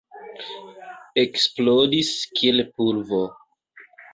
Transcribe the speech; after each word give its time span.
Eksplodis 1.23 2.11
kiel 2.39 2.65
pulvo. 2.73 3.25